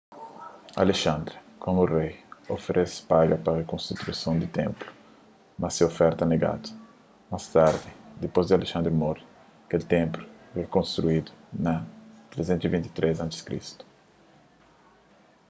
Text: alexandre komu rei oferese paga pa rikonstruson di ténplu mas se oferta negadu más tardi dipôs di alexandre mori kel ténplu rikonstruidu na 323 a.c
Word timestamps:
alexandre 0.83 1.35
komu 1.63 1.83
rei 1.95 2.13
oferese 2.55 2.97
paga 3.11 3.35
pa 3.43 3.51
rikonstruson 3.61 4.35
di 4.39 4.49
ténplu 4.59 4.89
mas 5.61 5.71
se 5.75 5.83
oferta 5.91 6.23
negadu 6.33 6.67
más 7.31 7.45
tardi 7.55 7.89
dipôs 8.23 8.45
di 8.47 8.53
alexandre 8.57 8.99
mori 9.01 9.23
kel 9.69 9.83
ténplu 9.95 10.23
rikonstruidu 10.61 11.31
na 11.65 11.73
323 12.31 13.23
a.c 13.23 13.67